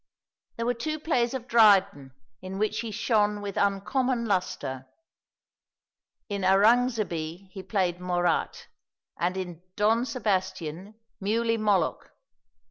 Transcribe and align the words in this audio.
There 0.55 0.65
were 0.65 0.73
two 0.73 0.97
plays 0.99 1.35
of 1.35 1.47
Dryden 1.47 2.13
in 2.41 2.57
which 2.57 2.79
he 2.79 2.89
shone 2.89 3.39
with 3.39 3.55
uncommon 3.55 4.25
lustre; 4.25 4.87
in 6.27 6.41
'Arungzebe,' 6.43 7.51
he 7.51 7.61
played 7.61 7.99
Morat, 8.01 8.65
and 9.19 9.37
in 9.37 9.61
'Don 9.75 10.07
Sebastian' 10.07 10.95
Muley 11.19 11.57
Moloch. 11.57 12.09